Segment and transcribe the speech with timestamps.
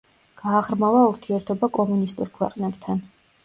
[0.43, 3.09] გააღრმავა ურთიერთობა კომუნისტურ ქვეყნებთან.